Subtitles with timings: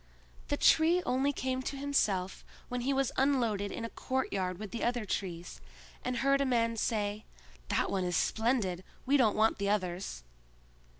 [0.47, 4.83] The Tree only came to himself when he was unloaded in a courtyard with the
[4.83, 5.61] other trees,
[6.03, 7.23] and heard a man say,
[7.67, 8.83] "That one is splendid!
[9.05, 10.23] we don't want the others."